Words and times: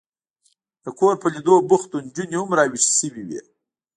د 0.83 0.85
کور 0.99 1.13
په 1.21 1.27
لیدو 1.33 1.55
بوخت 1.69 1.89
و، 1.91 2.03
نجونې 2.05 2.37
هم 2.39 2.49
را 2.57 2.63
وېښې 2.71 2.91
شوې 2.99 3.23
وې. 3.27 3.39